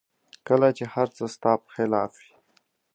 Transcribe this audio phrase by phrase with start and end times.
[0.47, 2.31] کله چې هر څه ستا په خلاف وي